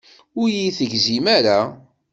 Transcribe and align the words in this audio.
Ur 0.39 0.47
iyi-tegzim 0.49 1.25
ara. 1.37 1.57